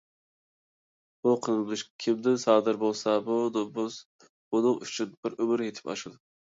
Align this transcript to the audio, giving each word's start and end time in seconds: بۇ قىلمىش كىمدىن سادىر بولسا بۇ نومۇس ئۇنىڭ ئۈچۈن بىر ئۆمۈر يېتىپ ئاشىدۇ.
بۇ 1.27 1.33
قىلمىش 1.49 1.83
كىمدىن 2.05 2.41
سادىر 2.47 2.81
بولسا 2.87 3.15
بۇ 3.31 3.39
نومۇس 3.59 4.03
ئۇنىڭ 4.27 4.85
ئۈچۈن 4.85 5.15
بىر 5.23 5.41
ئۆمۈر 5.45 5.69
يېتىپ 5.71 5.95
ئاشىدۇ. 5.97 6.23